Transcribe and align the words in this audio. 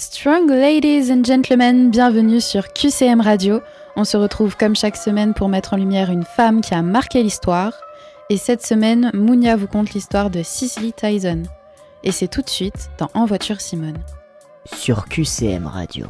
Strong 0.00 0.46
ladies 0.48 1.12
and 1.12 1.24
gentlemen, 1.24 1.90
bienvenue 1.90 2.40
sur 2.40 2.72
QCM 2.72 3.20
Radio. 3.20 3.60
On 3.96 4.04
se 4.04 4.16
retrouve 4.16 4.56
comme 4.56 4.74
chaque 4.74 4.96
semaine 4.96 5.34
pour 5.34 5.50
mettre 5.50 5.74
en 5.74 5.76
lumière 5.76 6.08
une 6.08 6.24
femme 6.24 6.62
qui 6.62 6.72
a 6.72 6.80
marqué 6.80 7.22
l'histoire. 7.22 7.74
Et 8.30 8.38
cette 8.38 8.64
semaine, 8.64 9.10
Mounia 9.12 9.56
vous 9.56 9.66
conte 9.66 9.92
l'histoire 9.92 10.30
de 10.30 10.42
Cicely 10.42 10.94
Tyson. 10.94 11.42
Et 12.02 12.12
c'est 12.12 12.28
tout 12.28 12.40
de 12.40 12.48
suite 12.48 12.88
dans 12.96 13.10
En 13.12 13.26
voiture 13.26 13.60
Simone. 13.60 13.98
Sur 14.64 15.04
QCM 15.04 15.66
Radio. 15.66 16.06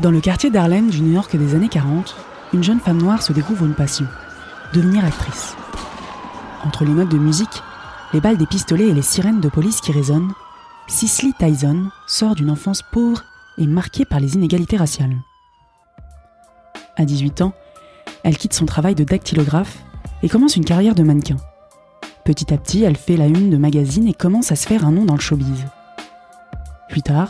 Dans 0.00 0.10
le 0.10 0.20
quartier 0.20 0.50
d'Harlem 0.50 0.90
du 0.90 1.00
New 1.00 1.14
York 1.14 1.34
des 1.34 1.54
années 1.54 1.70
40, 1.70 2.14
une 2.52 2.62
jeune 2.62 2.80
femme 2.80 3.00
noire 3.00 3.22
se 3.22 3.32
découvre 3.32 3.64
une 3.64 3.74
passion, 3.74 4.04
devenir 4.74 5.02
actrice. 5.02 5.56
Entre 6.62 6.84
les 6.84 6.92
notes 6.92 7.08
de 7.08 7.16
musique, 7.16 7.62
les 8.12 8.20
balles 8.20 8.38
des 8.38 8.46
pistolets 8.46 8.88
et 8.88 8.94
les 8.94 9.02
sirènes 9.02 9.40
de 9.40 9.48
police 9.48 9.80
qui 9.80 9.92
résonnent, 9.92 10.32
Cicely 10.88 11.32
Tyson 11.38 11.88
sort 12.06 12.34
d'une 12.34 12.50
enfance 12.50 12.82
pauvre 12.82 13.22
et 13.58 13.66
marquée 13.66 14.04
par 14.04 14.18
les 14.18 14.34
inégalités 14.34 14.76
raciales. 14.76 15.16
À 16.96 17.04
18 17.04 17.42
ans, 17.42 17.52
elle 18.24 18.36
quitte 18.36 18.54
son 18.54 18.66
travail 18.66 18.94
de 18.94 19.04
dactylographe 19.04 19.78
et 20.22 20.28
commence 20.28 20.56
une 20.56 20.64
carrière 20.64 20.94
de 20.94 21.02
mannequin. 21.02 21.36
Petit 22.24 22.52
à 22.52 22.58
petit, 22.58 22.82
elle 22.82 22.96
fait 22.96 23.16
la 23.16 23.26
une 23.26 23.50
de 23.50 23.56
magazines 23.56 24.08
et 24.08 24.14
commence 24.14 24.52
à 24.52 24.56
se 24.56 24.66
faire 24.66 24.84
un 24.84 24.92
nom 24.92 25.04
dans 25.04 25.14
le 25.14 25.20
showbiz. 25.20 25.66
Plus 26.88 27.02
tard, 27.02 27.28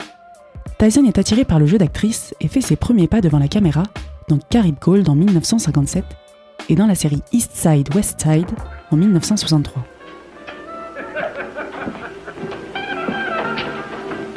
Tyson 0.79 1.05
est 1.05 1.19
attirée 1.19 1.45
par 1.45 1.59
le 1.59 1.67
jeu 1.67 1.77
d'actrice 1.77 2.35
et 2.41 2.49
fait 2.49 2.63
ses 2.63 2.77
premiers 2.77 3.09
pas 3.09 3.21
devant 3.21 3.39
la 3.39 3.49
caméra 3.49 3.83
dans 4.29 4.39
Carib 4.39 4.77
Gold 4.81 5.09
en 5.09 5.15
1957 5.15 6.05
et 6.71 6.75
dans 6.75 6.87
la 6.87 6.95
série 6.95 7.23
East 7.33 7.53
Side 7.55 7.95
West 7.95 8.21
Side 8.21 8.51
en 8.91 8.97
1963. 8.97 9.85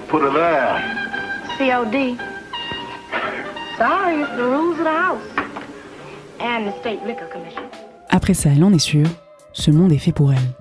Put 0.07 0.21
her 0.21 0.31
there. 0.31 0.81
COD. 1.57 2.17
Sorry, 3.77 4.21
it's 4.21 4.35
the 4.35 4.43
rules 4.43 4.77
of 4.79 4.85
the 4.85 4.89
house. 4.89 5.21
And 6.39 6.65
the 6.65 6.79
State 6.79 6.99
Liquor 7.05 7.29
Commission. 7.31 7.63
Après 8.09 8.33
ça, 8.33 8.49
elle 8.49 8.63
en 8.63 8.71
est 8.73 8.79
sûre, 8.79 9.07
ce 9.53 9.71
monde 9.71 9.91
est 9.91 9.97
fait 9.97 10.11
pour 10.11 10.31
elle. 10.31 10.53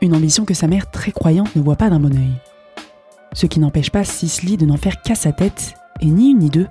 Une 0.00 0.14
ambition 0.14 0.44
que 0.44 0.54
sa 0.54 0.66
mère 0.66 0.90
très 0.90 1.12
croyante 1.12 1.54
ne 1.56 1.62
voit 1.62 1.76
pas 1.76 1.90
d'un 1.90 2.00
bon 2.00 2.16
œil. 2.16 2.32
Ce 3.32 3.46
qui 3.46 3.60
n'empêche 3.60 3.90
pas 3.90 4.04
Cicely 4.04 4.56
de 4.56 4.66
n'en 4.66 4.76
faire 4.76 5.02
qu'à 5.02 5.14
sa 5.14 5.32
tête, 5.32 5.74
et 6.00 6.06
ni 6.06 6.30
une 6.30 6.38
ni 6.38 6.50
deux, 6.50 6.66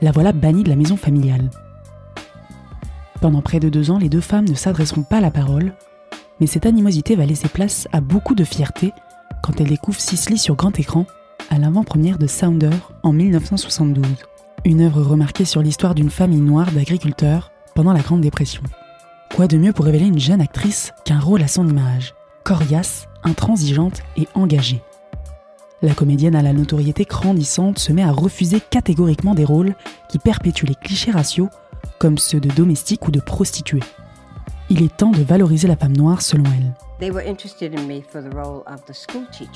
la 0.00 0.12
voilà 0.12 0.32
bannie 0.32 0.64
de 0.64 0.68
la 0.68 0.76
maison 0.76 0.96
familiale. 0.96 1.50
Pendant 3.20 3.42
près 3.42 3.60
de 3.60 3.68
deux 3.68 3.90
ans, 3.90 3.98
les 3.98 4.08
deux 4.08 4.20
femmes 4.20 4.48
ne 4.48 4.54
s'adresseront 4.54 5.02
pas 5.02 5.20
la 5.20 5.30
parole, 5.30 5.72
mais 6.40 6.46
cette 6.46 6.66
animosité 6.66 7.16
va 7.16 7.26
laisser 7.26 7.48
place 7.48 7.88
à 7.92 8.00
beaucoup 8.00 8.34
de 8.34 8.44
fierté 8.44 8.92
quand 9.42 9.60
elle 9.60 9.68
découvre 9.68 10.00
Cicely 10.00 10.38
sur 10.38 10.56
grand 10.56 10.78
écran 10.78 11.06
à 11.50 11.58
l'avant-première 11.58 12.18
de 12.18 12.26
Sounder 12.26 12.76
en 13.02 13.12
1972, 13.12 14.04
une 14.64 14.82
œuvre 14.82 15.02
remarquée 15.02 15.44
sur 15.44 15.62
l'histoire 15.62 15.94
d'une 15.94 16.10
famille 16.10 16.40
noire 16.40 16.70
d'agriculteurs 16.72 17.50
pendant 17.74 17.92
la 17.92 18.00
Grande 18.00 18.20
Dépression. 18.20 18.62
Quoi 19.34 19.46
de 19.46 19.56
mieux 19.56 19.72
pour 19.72 19.84
révéler 19.84 20.06
une 20.06 20.18
jeune 20.18 20.40
actrice 20.40 20.92
qu'un 21.04 21.20
rôle 21.20 21.42
à 21.42 21.48
son 21.48 21.66
image, 21.68 22.14
coriace, 22.44 23.06
intransigeante 23.24 24.02
et 24.16 24.28
engagée? 24.34 24.82
La 25.80 25.94
comédienne 25.94 26.34
à 26.34 26.42
la 26.42 26.52
notoriété 26.52 27.04
grandissante 27.04 27.78
se 27.78 27.92
met 27.92 28.02
à 28.02 28.10
refuser 28.10 28.60
catégoriquement 28.60 29.34
des 29.34 29.44
rôles 29.44 29.76
qui 30.08 30.18
perpétuent 30.18 30.66
les 30.66 30.74
clichés 30.74 31.12
raciaux 31.12 31.50
comme 32.00 32.18
ceux 32.18 32.40
de 32.40 32.48
domestique 32.48 33.06
ou 33.06 33.12
de 33.12 33.20
prostituée. 33.20 33.82
Il 34.70 34.82
est 34.82 34.96
temps 34.96 35.10
de 35.10 35.22
valoriser 35.22 35.66
la 35.66 35.76
femme 35.76 35.96
noire 35.96 36.20
selon 36.22 36.44
elle. 36.44 36.74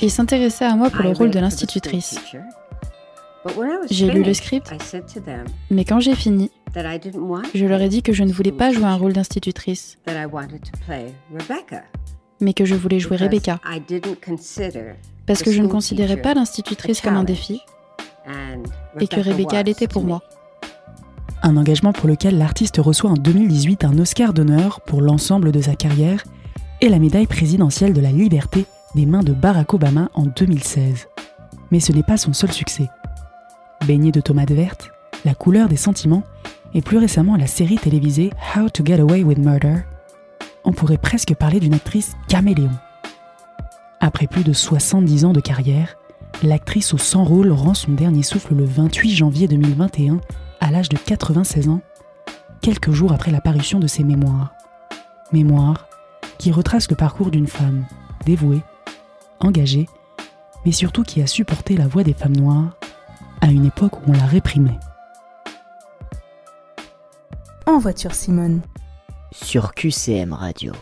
Ils 0.01 0.11
s'intéressaient 0.11 0.65
à 0.65 0.77
moi 0.77 0.91
pour 0.91 1.03
le 1.03 1.11
rôle 1.11 1.31
de 1.31 1.39
l'institutrice. 1.39 2.19
J'ai 3.91 4.09
lu 4.11 4.23
le 4.23 4.35
script, 4.35 4.73
mais 5.71 5.85
quand 5.85 6.01
j'ai 6.01 6.15
fini, 6.15 6.51
je 7.55 7.67
leur 7.67 7.81
ai 7.81 7.89
dit 7.89 8.03
que 8.03 8.13
je 8.13 8.23
ne 8.23 8.33
voulais 8.33 8.53
pas 8.53 8.73
jouer 8.73 8.85
un 8.85 8.95
rôle 8.97 9.13
d'institutrice, 9.13 9.99
mais 12.41 12.55
que 12.55 12.65
je 12.65 12.75
voulais 12.77 13.01
jouer 13.01 13.17
Rebecca, 13.17 13.61
parce 15.27 15.43
que 15.43 15.51
je 15.51 15.61
ne 15.61 15.67
considérais 15.67 16.17
pas 16.23 16.35
l'institutrice 16.35 17.01
comme 17.01 17.17
un 17.17 17.25
défi, 17.25 17.61
et 19.01 19.09
que 19.09 19.21
Rebecca 19.21 19.63
l'était 19.65 19.89
pour 19.89 20.05
moi. 20.05 20.23
Un 21.45 21.57
engagement 21.57 21.93
pour 21.93 22.09
lequel 22.09 22.39
l'artiste 22.39 22.79
reçoit 22.79 23.11
en 23.11 23.15
2018 23.15 23.85
un 23.85 23.99
Oscar 23.99 24.33
d'honneur 24.33 24.81
pour 24.81 25.01
l'ensemble 25.01 25.51
de 25.51 25.61
sa 25.61 25.75
carrière 25.75 26.23
et 26.81 26.89
la 26.89 27.01
médaille 27.01 27.27
présidentielle 27.27 27.93
de 27.93 28.01
la 28.01 28.13
liberté 28.13 28.65
des 28.95 29.07
mains 29.07 29.25
de 29.25 29.33
Barack 29.33 29.75
Obama 29.75 30.09
en 30.15 30.27
2016. 30.27 31.09
Mais 31.73 31.81
ce 31.81 31.91
n'est 31.91 32.05
pas 32.05 32.17
son 32.17 32.33
seul 32.33 32.53
succès. 32.53 32.89
Baignée 33.89 34.13
de 34.13 34.21
tomates 34.21 34.53
vertes, 34.53 34.93
la 35.25 35.35
couleur 35.35 35.69
des 35.69 35.77
sentiments 35.77 36.23
et 36.75 36.81
plus 36.81 36.99
récemment 36.99 37.37
la 37.37 37.49
série 37.49 37.77
télévisée 37.77 38.31
How 38.57 38.69
to 38.69 38.85
Get 38.85 39.01
Away 39.01 39.25
with 39.25 39.39
Murder, 39.39 39.79
on 40.65 40.73
pourrait 40.73 40.97
presque 40.97 41.35
parler 41.35 41.59
d'une 41.59 41.75
actrice 41.75 42.13
caméléon. 42.29 42.71
Après 43.99 44.29
plus 44.29 44.45
de 44.45 44.53
70 44.53 45.25
ans 45.25 45.33
de 45.33 45.41
carrière, 45.41 45.97
l'actrice 46.45 46.95
au 46.95 46.99
100 46.99 47.25
rôle 47.25 47.51
rend 47.51 47.75
son 47.75 47.93
dernier 47.93 48.23
souffle 48.23 48.55
le 48.55 48.65
28 48.65 49.11
janvier 49.11 49.49
2021 49.49 50.21
à 50.63 50.71
l'âge 50.71 50.89
de 50.89 50.97
96 50.97 51.69
ans, 51.69 51.81
quelques 52.61 52.93
jours 52.93 53.13
après 53.13 53.33
la 53.33 53.41
parution 53.41 53.81
de 53.81 53.89
ses 53.89 54.05
mémoires. 54.05 54.55
Mémoires 55.33 55.89
qui 56.39 56.53
retracent 56.53 56.89
le 56.89 56.97
parcours 56.97 57.31
d'une 57.31 57.49
femme 57.49 57.85
dévouée, 58.25 58.63
engagée, 59.41 59.89
mais 60.65 60.73
surtout 60.73 61.03
qui 61.03 61.21
a 61.21 61.27
supporté 61.27 61.77
la 61.77 61.89
voix 61.89 62.05
des 62.05 62.15
femmes 62.15 62.37
noires 62.37 62.77
à 63.41 63.49
une 63.49 63.67
époque 63.67 63.99
où 63.99 64.11
on 64.11 64.13
la 64.13 64.25
réprimait. 64.25 64.79
En 67.67 67.79
voiture 67.79 68.15
Simone. 68.15 68.61
Sur 69.33 69.75
QCM 69.75 70.33
Radio. 70.33 70.75